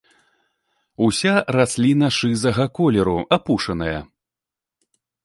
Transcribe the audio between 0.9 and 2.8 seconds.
Уся расліна шызага